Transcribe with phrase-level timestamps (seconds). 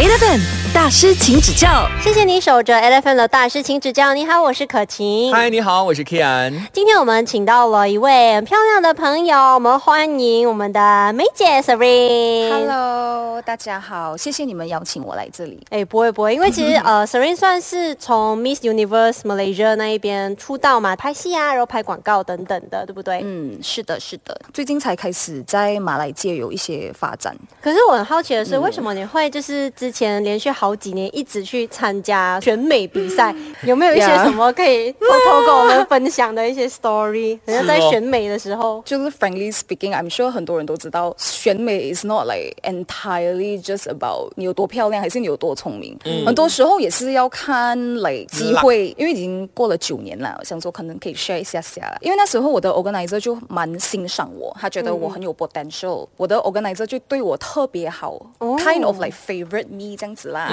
[0.00, 1.88] Eleven 大师，请指教。
[2.00, 4.14] 谢谢你守着 Elephant 的大师，请指教。
[4.14, 5.34] 你好，我是可晴。
[5.34, 6.54] 嗨，你好，我是 Kian。
[6.72, 12.50] 今天我们请到了一位很漂亮的朋友，我们欢迎我们的梅姐 Serene。
[12.50, 15.60] Hello，大家好，谢谢你们邀请我来这里。
[15.70, 23.20] 哎，不会不会，因为其实 呃，Serene 算是从 Miss Universe Malaysia 那一边出道嘛，拍戏啊，然后拍广告等等的，对不对？
[23.24, 27.36] 嗯，是的，是的，最近才开始在马来界有一些发展。
[27.60, 33.34] 可是我很好奇的是，为什么你会就是之前连续好几年一直去参加选美比赛？
[33.64, 37.38] 有没有一些什么可以偷偷跟我们分享的一些 story？
[37.46, 45.98] 人家在选美的时候，就是 frankly speaking，I'm sure 很多人都知道，选美 is not like entirely just about 你有多漂亮，还是你有多聪明。
[46.26, 51.80] 很多时候也是要看 like 机会，因为已经过了九年了，我想说可能可以 share 一下下。
[52.02, 58.18] 因为那时候我的 organizer 就蛮欣赏我，他觉得我很有 potential，、我的 organizer 就对我特别好、
[58.58, 60.49] k i n d of like favorite me 这样子啦。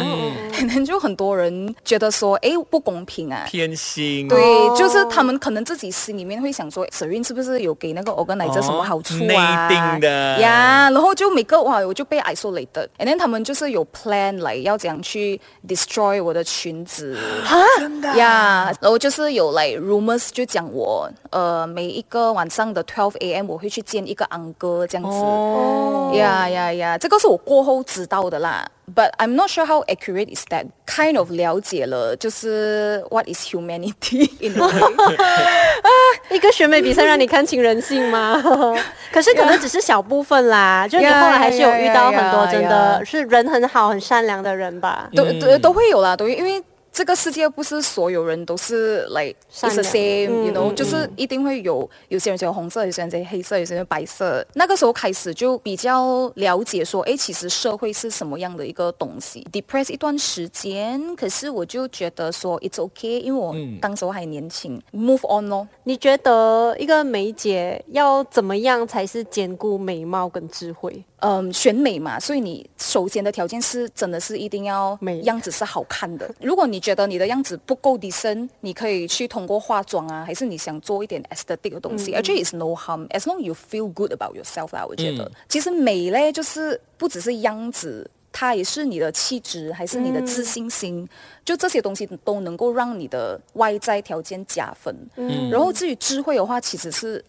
[0.58, 3.46] 可能就很多人觉得说，哎，不公平啊。
[3.48, 9.68] 偏心，对，哦就是他们可能自己心里面会想说，Serene 是不是有给那个 organizer 什么好处内啊？
[9.68, 17.18] 定的呀然后就每个哇，我就被 isolated，and then 他们就是有 plan 来要怎样去 destroy 我的裙子
[17.78, 23.48] 真的呀然后就是有 like rumors 就讲我呃每一个晚上的 twelve a.m.
[23.48, 25.18] 我会去见一个安哥这样子。
[25.18, 26.98] 哦，呀呀呀！
[26.98, 28.68] 这个是我过后知道的啦。
[28.90, 35.18] But I'm not sure how accurate is that kind of 了解了，就是 what is humanity in 音乐。
[36.34, 38.42] 一个选美比赛让你看清人性吗？
[39.12, 45.10] 可是可能只是小部分啦，就是后来还是有遇到很多真的是人很好、很善良的人吧。
[45.14, 45.26] 都
[45.60, 46.64] 都会有啦，都因为。
[46.98, 54.44] 这个世界不是所有人都是 like it's the 良 same，you 嗯 know，、嗯就是一定会有有些人喜欢红色，有些人喜欢黑色，有些人白色。
[54.56, 59.46] 那个时候开始就比较了解说，哎，其实社会是什么样的一个东西。
[59.52, 65.68] depress 一段时间，可是我就觉得说 it's okay，因为我当时我还年轻、m o v e on 咯。
[65.84, 71.04] 你觉得一个美姐要怎么样才是兼顾美貌跟智慧？
[71.20, 76.30] 嗯，选美嘛，所以你首先的条件是真的是一定要美样子是好看的。
[76.40, 84.86] 如果你觉得你的样子不够 decent，你可以去通过化妆啊，还是你想做一点 aesthetic 的东西，而且 is no harm as long you feel good about yourself 啦。
[84.86, 88.10] 我觉得、其实美嘞，就是不只是样子。
[88.30, 91.08] 它也是你的气质，还是你的自信心，
[91.44, 94.96] 就这些东西都能够让你的外在条件加分。
[95.16, 97.24] 嗯，然后至于智慧的话，其实是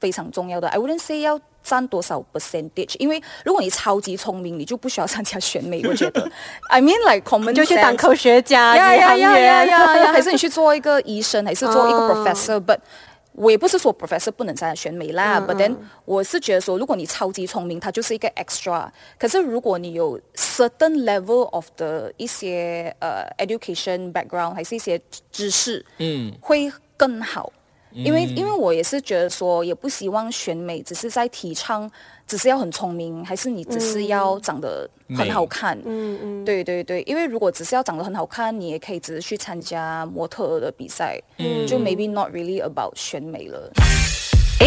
[0.00, 0.66] 非常重要的。
[0.68, 5.82] I wouldn't say 要占多少 percentage，因为如果你超级聪明，你就不需要参加选美。
[5.88, 6.30] 我觉得
[6.68, 9.68] ，I mean like common 就去当科学家、呀呀呀呀员。
[9.68, 12.78] 呀呀，还是你去做一个医生，还是做一个哦 professor？But
[13.32, 15.74] 我也不是说 professor 不能参加选美啦，but then
[16.04, 18.86] 我是觉得说，如果你超级聪明，它就是一个 extra。
[19.18, 25.00] 可是如果你有 certain level of 的一些呃 education background，还是一些
[25.32, 27.52] 知识，嗯，会更好。
[27.94, 31.90] 因为因为我也是觉得说，也不希望选美只是在提倡，
[32.26, 35.78] 只是要很聪明，还是你只是要长得很好看。
[35.84, 43.70] 嗯嗯，对对对，因为如果只是要长得很好看，你也可以只是去参加模特儿的比赛，嗯，就 maybe not really about 选美了。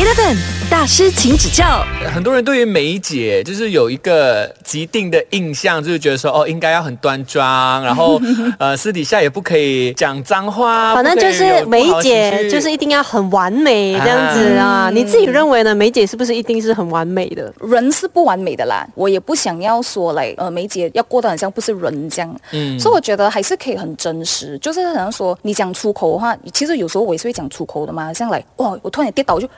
[0.07, 0.37] Eleven
[0.71, 1.83] 大师，请指教。
[2.15, 8.17] 很多人对于梅姐就是有一个既定的印象，就是觉得说哦，应该要很端庄，然后
[8.57, 14.89] 呃私底下也不可以讲脏话，反正就是梅姐，就是一定要很完美这样子啊！
[14.93, 15.75] 你自己认为呢？
[15.75, 17.53] 梅姐是不是一定是很完美的？
[17.59, 29.49] 人是不完美的啦，我也不想要说嘞呃梅姐要过得很像不是人这样，嗯，所以我觉得还是可以很真实，就是好像说你讲出口的话，其实有时候我也是会讲出口的嘛，像来哇我突然跌倒我就。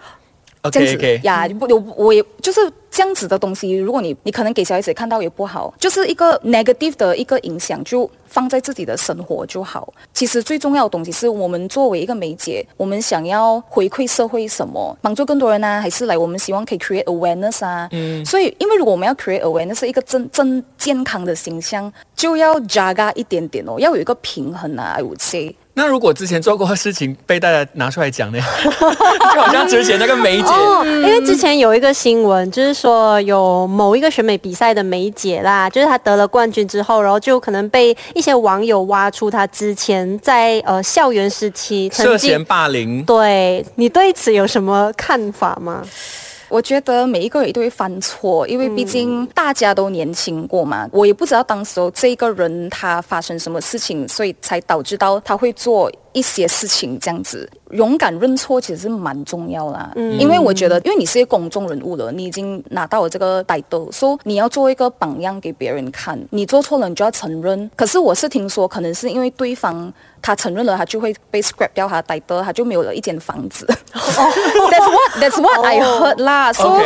[0.72, 2.60] 这样子 OK，呀，不，我我也就是
[2.92, 3.72] 这样子的东西。
[3.78, 9.94] 如果你你可能给小孩子看到也不好，就是一个 negative 的一个影响，就放在自己的生活就好。
[10.14, 17.88] 其实最重要的东西是我们作为一个媒介，我们想要回馈社会什么，帮助更多人啊，还是来我们希望可以 create awareness 啊。
[17.92, 24.96] 嗯，所以因为如果我们要 create awareness 一个真真健康的形象，就要 jaga 一点点哦，要有一个平衡啊。
[24.98, 25.56] I would say。
[25.80, 28.40] 那如果之前做过的事情被大家拿出来讲呢？
[29.34, 45.82] 就好像之前那个梅姐，哦，因为之前有一个新闻，就是说有某一个选美比赛的梅姐啦，就是她得了冠军之后，然后就可能被一些网友挖出她之前在呃校园时期曾经涉嫌霸凌，对你对此有什么看法吗？
[46.50, 50.90] 我觉得每一个人都会犯错，因为毕竟大家都年轻过嘛。
[50.92, 57.50] 我也不知道当时候这个人他发生什么事情，所以才导致到他会做一些事情这样子。
[57.72, 67.70] 勇敢认错其实是蛮重要啦，嗯因为我觉得，因为你是一个公众人物了，你已经拿到了这个 title，说你要做一个榜样给别人看，你做错了你就要承认。
[67.76, 73.68] 可是我是听说，可能是因为对方他承认了，他就会被 scrap 掉他的 title，他就没有了一间房子。
[73.94, 76.52] That's what That's what I heard 啦。
[76.52, 76.84] 所以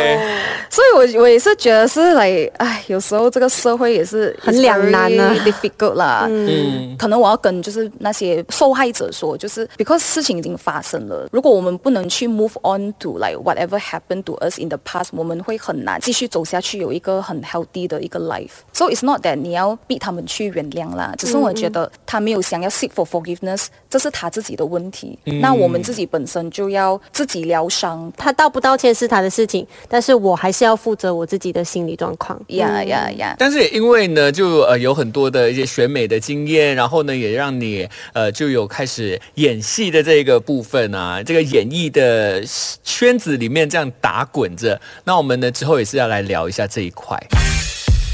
[0.68, 2.28] 所以我我也是觉得是来，
[2.58, 6.26] 哎，有时候这个社会也是很两难啊 difficult 啦。
[6.28, 18.18] 嗯可能我要跟就是那些受害者说，就是 because 事情已经发生了，如果我们不能去 move on to like whatever happened to us in the past，我们会很难继续走下去，有一个很 healthy 的一个
[18.18, 18.64] life。
[18.72, 25.18] So it's not that 你要逼他们去原谅啦，只是我觉得他没有想要 seek for forgiveness，这是他自己的问题。
[25.40, 28.12] 那我们自己本身就要自己疗伤。
[28.16, 32.40] 他道不道歉是他的事情，但是我还是要负责我自己的心理状况。
[32.48, 33.36] 呀呀呀！
[33.38, 39.03] 但是也因为呢，就呃有很多的一些选美的经验，然后呢，也让你呃就有开始
[39.34, 42.42] 演戏的这个部分啊，这个演艺的
[42.82, 44.80] 圈子里面这样打滚着。
[45.04, 47.18] 那我们呢之后也是要来聊一下这一块。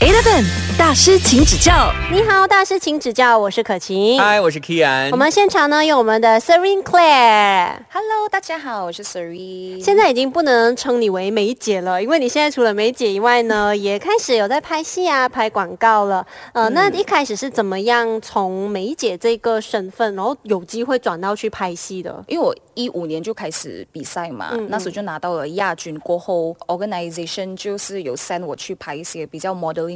[0.01, 0.43] Eleven
[0.79, 4.19] 大师请指教你好，大师请指教，我是可晴。
[4.19, 5.11] 嗨，我是 Kian。
[5.13, 9.85] 我们现场呢有我们的 Serene Claire，Hello，大家好，我是 Seri。
[9.85, 16.27] 现在已经不能称你为梅姐了，因为你现在除了梅姐以外呢， 也开始有在拍戏啊、拍广告了。
[16.55, 22.25] 呃，那一开始是怎么样从梅姐这个身份，然后有机会转到去拍戏的？
[22.27, 25.97] 因为我一五年就开始比赛嘛，那时候就拿到了亚军。
[26.01, 29.53] 过后，organization 就是有 send 我去拍一些比较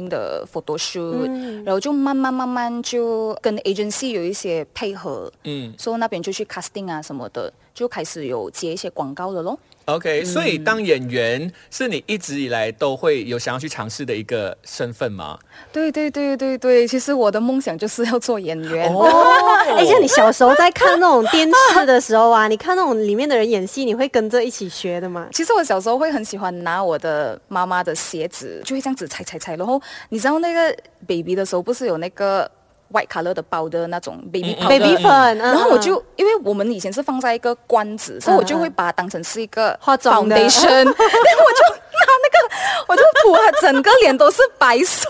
[0.09, 9.59] 的 photo shoot，、然后就慢慢慢慢就跟 agency 有一些配合，嗯所以那边就去 casting 啊什么的，就开始有接一些广告了喽。
[9.85, 15.37] OK，所以当演员是你一直以来都会有想要去尝试的一个身份吗？
[15.71, 18.91] 对对对对对，其实我的梦想就是要做演员。
[18.91, 19.05] 哦，
[19.77, 25.27] 哎，像你小时候在看那种电视的时候啊，你看那种里面的人演戏，你会跟着一起学的吗？
[25.31, 29.55] 其实我小时候会很喜欢拿我的妈妈的鞋子，就会这样子踩踩踩。
[29.55, 29.79] 然后
[30.09, 30.75] 你知道那个
[31.05, 32.49] baby 的时候不是有那个
[32.91, 40.35] white color 的包的那种 baby powder，、baby 粉，嗯然后我就因为我们以前是放在一个罐子，所以我就会把它当成是一个化妆的。
[40.35, 45.09] foundation， 然后我就拿那个，我就涂它整个脸都是白色，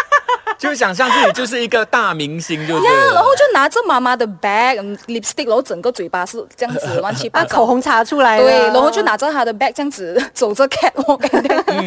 [0.58, 2.84] 就想象自己就是一个大明星，就是。
[2.84, 7.56] 呀，然后就拿着妈妈的 bag、嗯 lipstick，然后整个嘴巴是这样子乱七八把糟。
[7.56, 11.85] 口红擦出来，对，然后就拿着她的 bag 这样子走着 catwalk，、到最后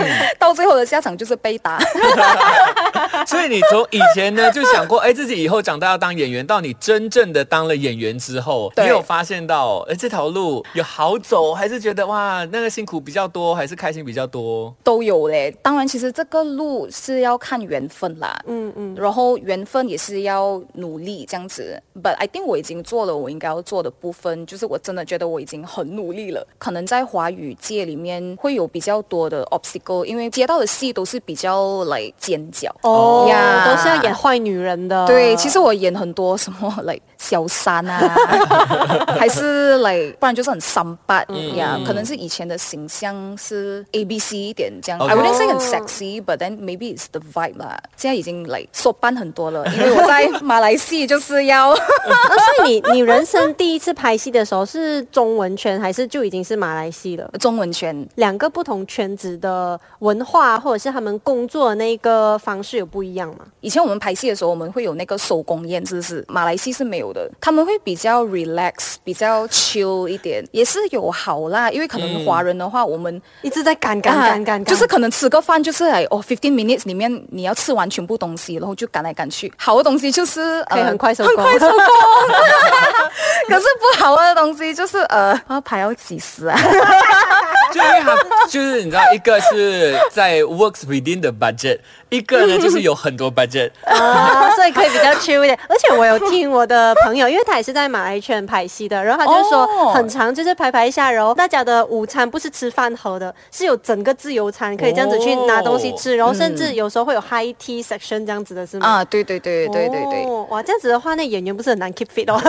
[0.80, 1.80] 的下场就是被打。
[3.28, 14.74] 所以你从以前呢就想过，哎，自己以后长大要当演员，到你真正的当了演员之后，对你有发现到，哎，这条路有好走，还是觉得哇，那个辛苦比较多，还是开心比较多？
[14.84, 15.56] 都有嘞。
[15.62, 21.82] 当然，其实这个路是要看缘分啦，嗯嗯，然后缘分也是要努力这样子。
[22.02, 26.48] But I think 我已经做了我应该要做的部分，就是我真的觉得我已经很努力了。
[26.58, 35.06] 可能在华语界里面会有比较多的 obstacle，因为接到的戏都是比较来尖角哦呀都是要演坏女人的。
[35.08, 38.16] 对，其实我演很多什么 like 小三啊，
[39.20, 41.24] 还是 like 不然就是很三八
[41.56, 45.00] 呀，可能是以前的形象是 A B C 一点这样。
[45.00, 47.80] I wouldn't say 很 sexy，but then maybe it's the vibe 啦。
[47.96, 57.30] 现在已经 like 缩班很多了， 因为我在马来西亚就是要那 所以你你人生第一次拍戏的时候是中文圈，还是就已经是马来西了？
[57.40, 57.96] 中文圈。
[58.16, 63.46] 两个不同圈子的文化，或者是他们工作的那个方式有不一样吗？
[63.62, 66.24] 以前我们拍戏的时候，我们会有那个手工宴，是不是？
[66.28, 71.70] 马来西亚是没有的，他们会比较 relax，比较 chill 一点，也是有好啦。
[71.72, 79.52] 因为可能华人的话，我们一直在赶赶赶赶赶，就是可能吃个饭就是哎哦，fifteen minutes 里面你要吃完全部东西，然后就赶来赶去。
[79.58, 81.78] 好的东西就是呃可以很快收工很快收工。
[83.48, 86.60] 可是不好的东西就是呃，要排要几时啊？
[87.72, 88.16] 就因为他
[88.48, 93.72] 就是你知道，一个是在 works within the budget，一个呢就是有很多 budget。
[93.86, 95.58] 啊， 所以可以比较 chill 一点。
[95.68, 108.88] 而且我有听我的朋友，因为他也是在马来圈拍戏的，然后他就说哦很长，就是排排一下，然后大家的午餐不是吃饭盒的，是有整个自由餐，可以这样子去拿东西吃，然后甚至有时候会有 high tea section 这样子的是吗？
[108.88, 110.26] 啊，对对对对对对。
[110.26, 112.40] 哦，哇，这样子的话，那演员不是很难 keep fit 哦，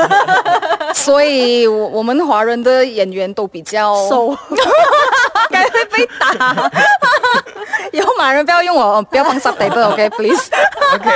[0.94, 4.36] 所以我我们华人的演员都比较瘦。
[5.50, 6.70] 该会被打。
[7.92, 10.50] 以后马人不要用我，不要放 subtitle，OK，please、
[10.94, 11.10] OK。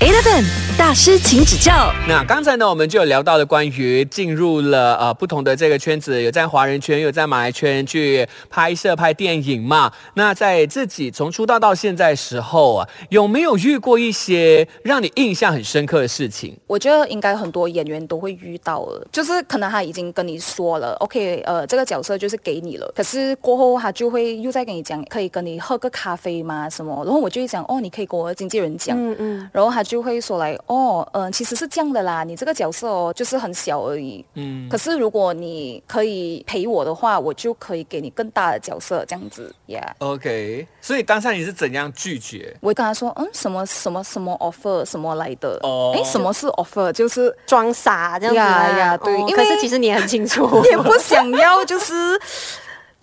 [0.00, 0.44] Eleven
[0.76, 1.92] 大师请指教。
[2.08, 9.92] 那刚才呢，我们就有聊到了关于进入了呃不同的这个圈子，有在华人圈，有在马来圈去拍摄拍电影嘛。
[10.14, 16.56] 那在自己从出道到现在时候啊，有没有遇过一些让你印象很深刻的事情？
[16.66, 26.68] 我觉得应该很多演员都会遇到了，就是可能他已经跟你说了，OK，呃，这个角色就是给你了，可是过后他就会又再跟你讲，可以跟你喝个咖啡吗？
[26.68, 27.04] 什么？
[27.04, 39.82] 然后我就会讲，哦，你可以跟我的经纪人讲，嗯嗯，然后他就会说来，哦，嗯、其实是这样的啦，你这个角色哦，就是很小而已，嗯，可是如果你可以陪我的话，我就可以给你更大的角色，这样子，Yeah。
[39.98, 42.56] OK，所以当下你是怎样拒绝？
[42.60, 45.58] 我会跟他说，嗯，什么什么什么 offer 什么来的？
[45.62, 46.90] 哦哎、什么是 offer？
[46.92, 52.18] 就是装傻这样子啊呀呀对哦因为可是其实你也很清楚， 也不想要，就是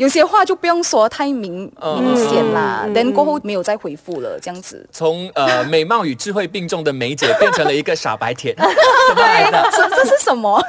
[0.01, 2.87] 有些话就不用说太明嗯明显啦。
[2.91, 4.83] 等、过后没有再回复了，这样子。
[4.91, 9.69] 从呃 美貌与智慧并重的梅姐变成了一个傻白甜，怎么来的？
[9.71, 10.59] 这这是什么？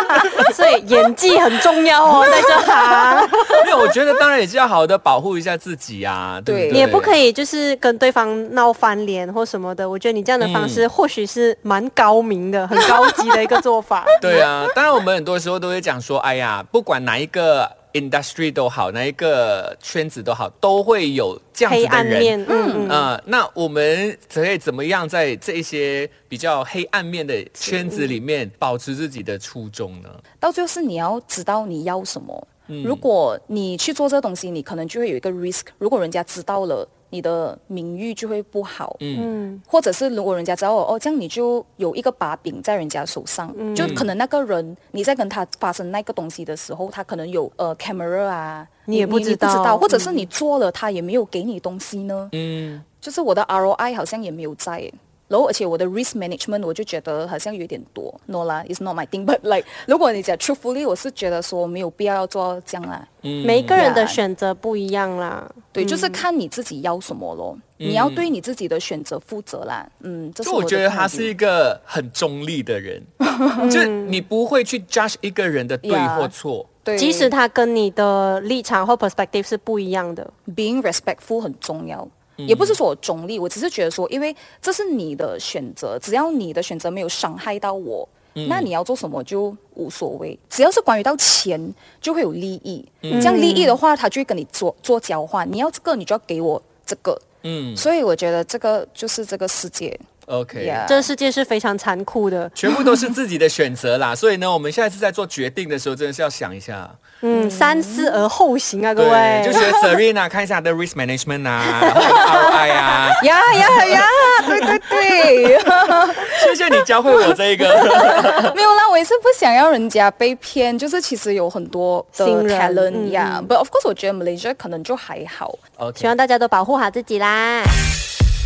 [0.52, 3.28] 所以演技很重要哦，在这行。
[3.64, 6.72] 因为我觉得当然也是要好好的保护一下自己啊，对对对？
[6.72, 9.88] 你也不可以就是跟对方闹翻脸或什么的。
[9.88, 14.04] 我觉得你这样的方式或许是蛮高明的、很高级的一个做法。
[14.20, 22.14] 对啊，当然我们很多时候都会讲说，哎呀，不管哪一个 industry 都好，哪一个圈子都好，都会有这样子黑的人。
[22.14, 30.08] 暗面，嗯嗯，呃，那我们可以怎么样在这一些比较黑暗面的圈子里面保持自己的初衷呢？
[30.40, 32.48] 到最后是你要知道你要什么。
[32.68, 35.62] 嗯如果你去做这个东西，你可能就会有一个 risk。
[35.78, 38.96] 如果人家知道了，你的名誉就会不好。
[39.00, 52.30] 嗯，或者是如果人家知道哦，这样你就有一个把柄在人家手上，嗯就可能那个人你在跟他发生那个东西的时候，他可能有呃 camera 啊，你也不知你不知道道，或者是你做了，他也没有给你东西呢。
[52.32, 54.92] 嗯，就是我的 ROI 好像也没有在耶。
[55.32, 59.24] 然后，而且我的 risk management 我就觉得好像有点多，no 啦，it's not my thing。
[59.26, 63.08] But like，如果你讲 truthfully，我是觉得说没有必要要做这样啦。
[63.22, 65.50] 每一个人的选择不一样啦。
[65.72, 67.56] 对，就是看你自己要什么咯。
[67.78, 69.88] 你要对你自己的选择负责啦。
[70.00, 73.02] 嗯，这是我觉得他是一个很中立的人，
[73.70, 76.64] 就你不会去 judge 一个人的对或错。
[76.84, 82.06] 对，即使他跟你的立场或 perspective 是不一样的，being respectful 很重要。
[82.44, 90.38] 嗯也不是说我中立，我只是觉得说，因为这是你的选择，只要你的选择没有伤害到我，嗯那你要做什么就无所谓。
[90.48, 92.84] 只要是关于到钱，就会有利益。
[93.02, 95.50] 嗯这样利益的话，他就会跟你做做交换。
[95.50, 97.20] 你要这个，你就要给我这个。
[97.44, 99.98] 嗯所以我觉得这个就是这个世界。
[100.32, 100.66] ，OK。
[100.66, 102.50] Yeah 这个世界是非常残酷的。
[102.54, 109.42] 全部都是自己的选择啦，所以呢，我们下一次在做决定的时候，真的是要想一下，嗯，三思而后行啊，各对，位。
[109.44, 114.04] 就学 Serena 看一下她的 risk management 啊， 然后 ROI 啊，呀呀呀！
[114.46, 115.58] 对对对，
[116.44, 117.66] 谢谢你教会我这个。
[118.56, 120.76] 没有啦，我也是不想要人家被骗。
[120.76, 125.50] 就是其实有很多的新人 talent 嗯呀、but of course 我觉得 Malaysia 可能就还好。
[125.52, 127.62] 希 OK，希望大家都保护好自己啦。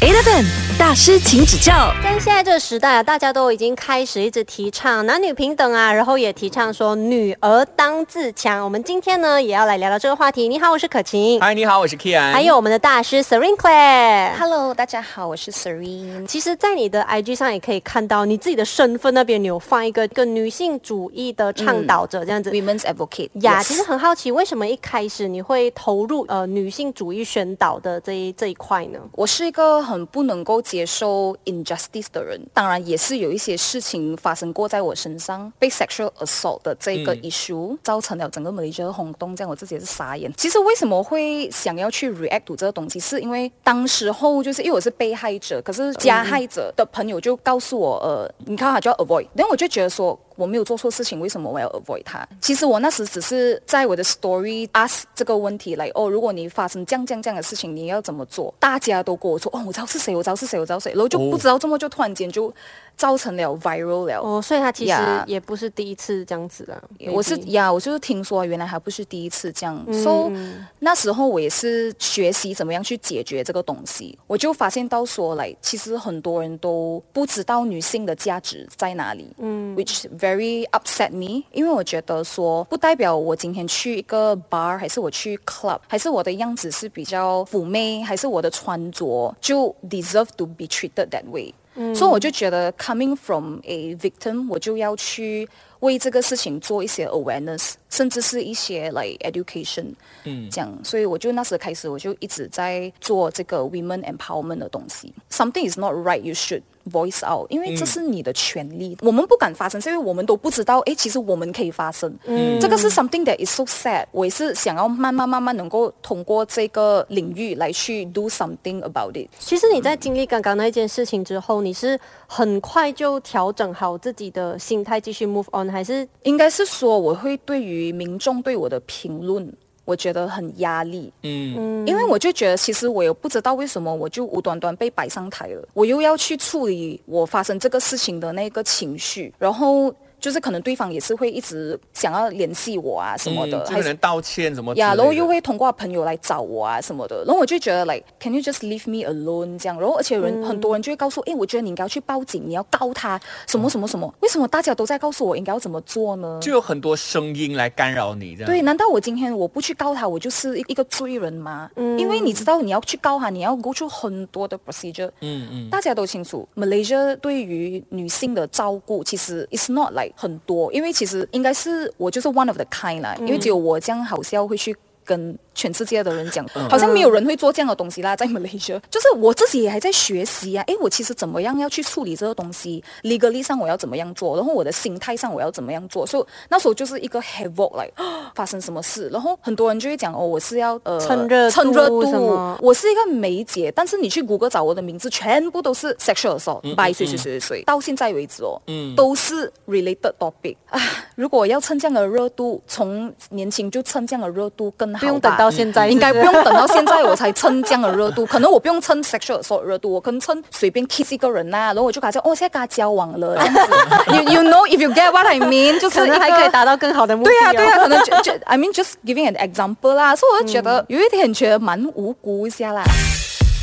[0.03, 0.45] Eleven
[0.79, 1.91] 大师请指教。
[2.05, 8.63] 在现在这个时代啊，大家都已经开始一直提倡男女平等啊，然后也提倡说女儿当自强。
[8.63, 10.49] 我们今天呢，也要来聊聊这个话题。
[10.49, 12.31] 你好，我是可晴，嗨，你好，我是 Kian。
[12.31, 14.37] 还有我们的大师 Serene Claire。
[14.39, 16.27] Hello，大家好，我是 Serene。
[16.27, 22.51] 其实，在你的 IG 上也可以看到你自己的身份那边，你有放一个一个女性主义的倡导者这样子。
[22.51, 28.99] Women's Advocate 呀其实很好奇，为什么一开始你会投入呃女性主义宣导的这一这一块呢？
[29.13, 40.33] 我是一个很不能够接受 injustice 的人，当然也是有一些事情发生过在我身上，被 sexual assault 的这个 issue、造成了整个 Malaysia 的轰动，这样我自己也是傻眼。
[40.37, 50.19] 其实为什么会想要去 react to 这个东西，是因为当时候就是因为我是被害者，可是加害者的朋友就告诉我，呃，你看他就要 avoid，然后我就觉得说。
[50.37, 52.27] 我没有做错事情，为什么我要 avoid 他？
[52.41, 58.55] 其实我那时只是在我的 story ask 这个问题来哦，如果你发生这样这样这样的事情，你要怎么做？
[58.61, 62.53] 大家都跟我说哦，我知道是谁，我知道是谁，我知道谁，然后就不知道这么就突然间就
[62.97, 64.21] 造成了 viral 了。
[64.21, 64.95] 哦，所以他其实
[65.27, 66.83] 也不是第一次这样子啦。
[67.13, 70.37] 我是呀，我就是听说原来还不是第一次这样，所、以
[70.81, 91.53] 那时候我也是学习怎么样去解决这个东西，我就发现到说来，其实很多人都不知道女性的价值在哪里，嗯，which very upset me，因为我觉得说不代表我今天去一个 bar，还是我去 club，还是我的样子是比较妩媚，还是我的穿着就 deserve to be treated that way。
[91.96, 95.48] 所以我就觉得，coming from a victim，我就要去
[95.87, 99.87] 为这个事情做一些 awareness，甚至是一些 like education，
[100.25, 105.15] 嗯，这样，所以我就那时开始，我就一直在做这个 women empowerment 的东西。
[105.31, 108.97] Something is not right, you should voice out，因为这是你的权利。
[109.01, 112.13] 我们不敢发声，是因为我们都不知道，哎，其实我们可以发声。
[112.27, 114.05] 嗯，这个是 something that is so sad。
[114.13, 119.29] 我也是想要慢慢慢慢能够通过这个领域来去 do something about it。
[119.39, 129.53] 其实你在经历刚刚那一件事情之后，你是很快就调整好自己的心态，继续 move on，还是应该是说我会对于民众对我的评论。
[129.85, 139.95] 我觉得很压力，嗯，因为我就觉得其实我也不知道为什么我就无端端被摆上台了，我又要去处理我发生这个事情的那个情绪，然后。
[140.19, 156.39] 就是可能对方也是会一直想要联系我啊什么的，还能道歉什么呀，然后又会通过朋友来找我啊什么的，然后我就觉得，like can you just leave me alone 这样，然后而且人很多人就会告诉，哎，我觉得你应该要去报警，你要告他什么什么什么，为什么大家都在告诉我应该要怎么做呢？
[156.41, 158.63] 就有很多声音来干扰你，这样对？
[158.63, 161.71] 难道我今天我不去告他，我就是一个罪人吗？
[161.77, 175.39] 嗯，因为你知道你要去告他，你要 go through 很多的 procedure，嗯嗯，大家都清楚，Malaysia 对于女性的照顾其实 is not like 很多，因为其实应该是我就是 one of the kind 啦，因为只有我这样好笑会去跟。
[175.57, 180.63] 全世界的人讲，好像没有人会做这样的东西啦， 在 Malaysia，就是我自己也还在学习啊。
[180.67, 184.37] 哎，我其实怎么样要去处理这个东西？legally 上我要怎么样做？
[184.37, 186.07] 然后我的心态上我要怎么样做？
[186.07, 187.91] 所以那时候就是一个 havoc 来
[188.37, 192.59] 发生什么事，然后很多人就会讲哦，我是要呃趁热趁热度什么？
[192.61, 200.79] 我是一个梅姐，但是你去谷歌找我的名字，全部都是 sexual assault，拜谁谁谁谁，到现在为止哦，嗯，都是 related topic 啊。
[201.15, 213.61] 如果要趁这样的热度，从年轻就趁这样的热度更好，不用等到现在，应该不用等到现在我才蹭这样的热度，可能我不用蹭 sexual 的热度，我可能蹭随便 kiss 一个人呐，然后我就感觉哦，现在跟他交往了这样子。
[214.09, 217.31] You you know if you get what I mean，就是还可以达到更好的目的。
[217.31, 222.83] 对呀对呀，可能 就就 I mean just giving an example 啦，所以我就觉得有一点觉得蛮无辜一下啦。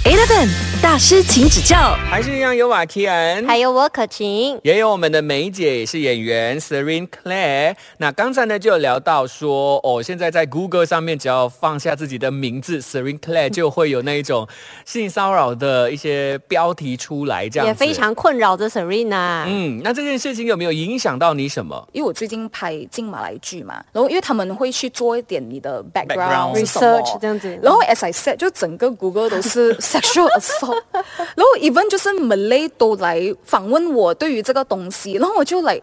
[0.06, 0.50] Eleven
[0.82, 1.96] 大师，请指教。
[2.12, 7.74] 还是一样有瓦 k 恩，还有我可晴，也有我们的梅姐，也是演员 Serene Claire。
[8.00, 14.46] 那刚才呢就有聊到说，哦，现在在 Google 上面，只要放下自己的名字 Serene Claire，就会有那一种
[14.84, 19.46] 性骚扰的一些标题出来，这样也非常困扰着 Serene 啊。
[19.48, 21.88] 嗯，那这件事情有没有影响到你什么？
[21.94, 29.74] 因为我最近拍进马来剧嘛，然后因为他们会去做一点你的 background research 这样子，然后 as I said，就整个 Google 都是。
[29.94, 30.82] sexual assault，
[31.36, 35.80] 然后 even 就是 Malay 都来访问我对于这个东西，然后我就来，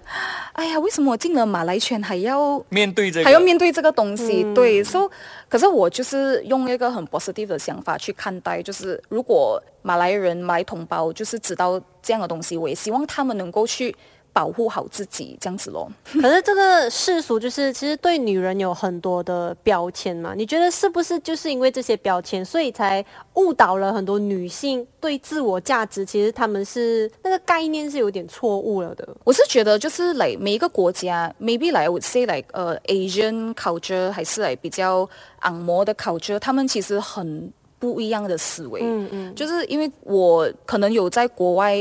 [0.53, 4.45] 哎呀，为什么我进了马来圈还要面对这，还要面对这个东西？
[4.55, 5.09] 对，所以
[5.49, 13.95] 可是我就是用一个很 positive 的想法去看待，就是如果马来人、马来同胞就是知道这样的东西，我也希望他们能够去。
[14.33, 15.91] 保护好自己，这样子咯。
[16.21, 20.35] 可是这个世俗就是，其实对女人有很多的标签嘛。
[20.37, 26.05] 你觉得是不是就是因为这些标签，所以才误导了很多女性对自我价值？
[26.05, 29.09] 其实他们是那个概念是有点错误了的。
[29.25, 35.09] 我是觉得就是来每一个国家，maybe 来 would say like 呃 Asian culture 还是来比较
[35.41, 38.81] 昂摩的 culture，他们其实很不一样的思维。
[38.83, 41.77] 嗯嗯，就是因为我可能有在国外。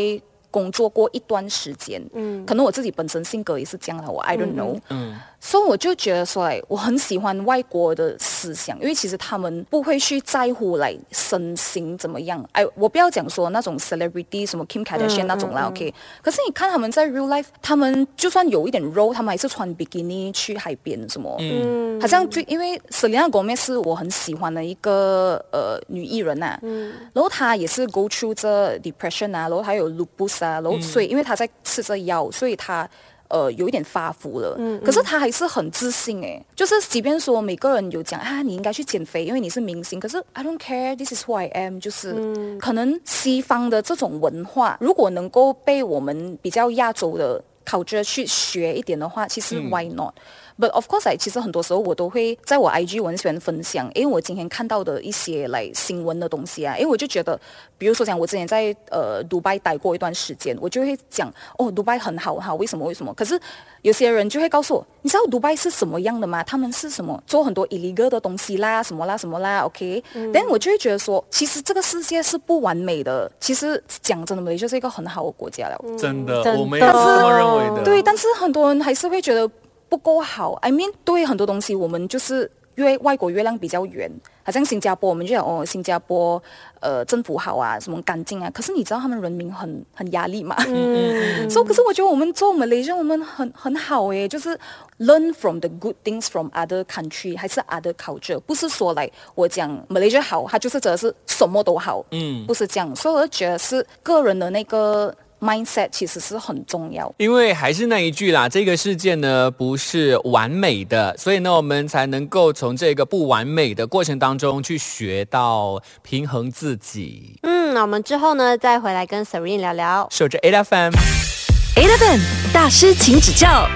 [0.51, 5.15] 工作过一段时间，嗯，可能我自己本身性格也是这样的，我 I don't know，嗯。
[5.41, 12.43] 所以我就觉得说，哎，我很喜欢外国的思想，因为其实他们不会去在乎来身形怎么样。
[12.51, 15.93] 哎，我不要讲说那种 celebrity 什么 Kim Kardashian 那种啦，OK。
[16.21, 21.35] 可是你看他们在 real life，他们就算有一点肉，他们还是穿 bikini 去海边什么。
[21.39, 21.99] 嗯。
[22.01, 26.59] 好像最因为 Selena Gomez 是我很喜欢的一个呃女艺人呐。
[26.61, 26.93] 嗯。
[27.13, 32.87] 然后她也是 go through 这 depression 啊，然后还有 lupus 啊，然后所以因为她在吃着药，所以她。
[33.29, 57.39] 呃，有一点发福了，嗯，可是他还是很自信哎，就是即便说每个人有讲啊，你应该去减肥，因为你是明星，可是 I don't care，this is who I am，就是可能西方的这种文化，如果能够被我们比较亚洲的考者去学一点的话，其实 why not？But of course，其实很多时候我都会在我 IG 文喜欢分享，因为我今天看到的一些来新闻的东西啊，因为我就觉得，
[57.77, 63.13] 比如说讲我之前在呃迪拜待过一段时间，我就会讲哦，迪拜很好哈，为什么为什么？
[63.13, 63.39] 可是
[63.83, 66.43] 有些人就会告诉我，你知道迪拜是什么样的吗？
[66.43, 70.03] 他们是什么做很多 illegal 的东西啦，什么啦什么啦，OK？
[70.33, 75.79] 但我就会觉得说，其实这个世界是不完美的，其实讲真的，美就是一个很好的国家了。
[75.97, 77.83] 真的，我们也是这么认为的。
[77.83, 79.49] 对，但是很多人还是会觉得。
[79.89, 84.07] 不够好，I mean，对很多东西我们就是月外国月亮比较圆，
[84.43, 86.39] 好像新加坡，我们就讲哦，新加坡
[86.79, 88.51] 呃政府好啊，什么干净啊。
[88.51, 90.55] 可是你知道他们人民很很压力嘛？
[90.67, 94.55] 嗯， 所以可是我觉得我们做 Malaysia 我们很很好诶，就是
[94.99, 102.95] learn from the good things from other country 还是 other culture，不是说来我讲 Malaysia 好，它就是真的是什么都好，嗯，不是这样。
[102.95, 105.11] 所以我觉得是个人的那个。
[105.39, 117.37] Mindset 其实是很重要，因为还是那一句啦，这个世界呢不是完美的，所以呢我们才能够从这个不完美的过程当中去学到平衡自己。
[117.43, 120.07] 嗯，那我们之后呢再回来跟 Serene 聊聊。
[120.11, 122.19] 守着 A F M，A F M
[122.53, 123.67] 大师请指教。